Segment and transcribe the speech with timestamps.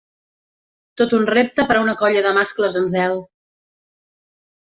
[1.01, 3.15] Tot un repte per a una colla de mascles en zel.